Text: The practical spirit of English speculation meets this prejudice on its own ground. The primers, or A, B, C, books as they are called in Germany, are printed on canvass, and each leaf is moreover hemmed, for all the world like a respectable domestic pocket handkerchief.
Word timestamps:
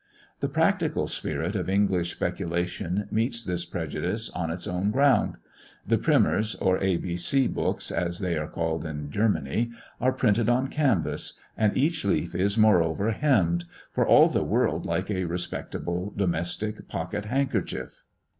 The 0.39 0.49
practical 0.49 1.07
spirit 1.07 1.55
of 1.55 1.69
English 1.69 2.09
speculation 2.11 3.07
meets 3.11 3.43
this 3.43 3.65
prejudice 3.65 4.31
on 4.31 4.49
its 4.49 4.65
own 4.65 4.89
ground. 4.89 5.37
The 5.85 5.99
primers, 5.99 6.55
or 6.55 6.83
A, 6.83 6.97
B, 6.97 7.17
C, 7.17 7.45
books 7.47 7.91
as 7.91 8.17
they 8.17 8.35
are 8.35 8.47
called 8.47 8.83
in 8.83 9.11
Germany, 9.11 9.69
are 9.99 10.11
printed 10.11 10.49
on 10.49 10.69
canvass, 10.69 11.33
and 11.55 11.77
each 11.77 12.03
leaf 12.03 12.33
is 12.33 12.57
moreover 12.57 13.11
hemmed, 13.11 13.65
for 13.91 14.03
all 14.07 14.27
the 14.27 14.43
world 14.43 14.87
like 14.87 15.11
a 15.11 15.25
respectable 15.25 16.11
domestic 16.17 16.87
pocket 16.87 17.25
handkerchief. 17.25 18.01